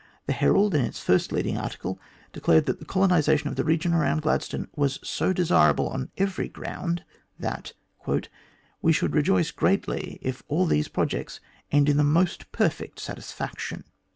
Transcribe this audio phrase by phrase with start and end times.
[0.25, 1.99] The Herald, in its first leading article,
[2.33, 6.49] declared that the colonisa tion of the region around Gladstone was so desirable on every
[6.49, 7.03] ground
[7.37, 7.73] that
[8.81, 11.39] "we should rejoice greatly if all these projects
[11.71, 13.83] end in the most perfect satisfaction."